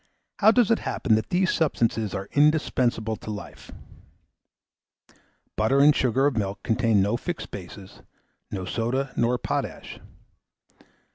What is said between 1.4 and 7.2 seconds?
substances are indispensable to life? Butter and sugar of milk contain no